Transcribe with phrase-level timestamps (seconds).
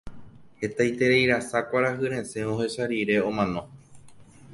[0.61, 3.61] hetaitereirasa kuarahyresẽ ohecha rire omano